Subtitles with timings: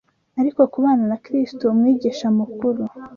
[0.39, 2.83] ariko kubana na Kristo, Umwigisha Mukuru